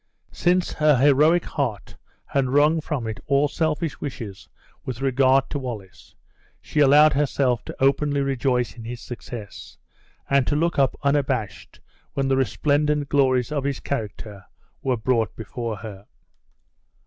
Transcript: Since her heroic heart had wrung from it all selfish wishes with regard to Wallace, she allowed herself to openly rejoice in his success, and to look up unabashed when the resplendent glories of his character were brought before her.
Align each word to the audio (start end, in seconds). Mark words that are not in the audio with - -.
Since 0.31 0.73
her 0.73 0.97
heroic 0.97 1.45
heart 1.45 1.95
had 2.25 2.47
wrung 2.47 2.81
from 2.81 3.05
it 3.05 3.19
all 3.27 3.47
selfish 3.47 4.01
wishes 4.01 4.49
with 4.83 4.99
regard 4.99 5.47
to 5.51 5.59
Wallace, 5.59 6.15
she 6.59 6.79
allowed 6.79 7.13
herself 7.13 7.63
to 7.65 7.75
openly 7.79 8.21
rejoice 8.21 8.73
in 8.75 8.83
his 8.83 8.99
success, 8.99 9.77
and 10.27 10.47
to 10.47 10.55
look 10.55 10.79
up 10.79 10.95
unabashed 11.03 11.81
when 12.15 12.27
the 12.29 12.35
resplendent 12.35 13.09
glories 13.09 13.51
of 13.51 13.63
his 13.63 13.79
character 13.79 14.43
were 14.81 14.97
brought 14.97 15.35
before 15.35 15.75
her. 15.77 16.07